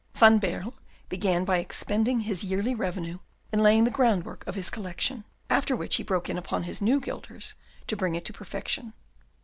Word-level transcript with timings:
Van 0.15 0.39
Baerle 0.39 0.73
began 1.09 1.45
by 1.45 1.59
expending 1.59 2.21
his 2.21 2.43
yearly 2.43 2.73
revenue 2.73 3.19
in 3.51 3.59
laying 3.59 3.83
the 3.83 3.91
groundwork 3.91 4.43
of 4.47 4.55
his 4.55 4.71
collection, 4.71 5.25
after 5.47 5.75
which 5.75 5.97
he 5.97 6.01
broke 6.03 6.27
in 6.27 6.39
upon 6.39 6.63
his 6.63 6.81
new 6.81 6.99
guilders 6.99 7.53
to 7.85 7.95
bring 7.95 8.15
it 8.15 8.25
to 8.25 8.33
perfection. 8.33 8.93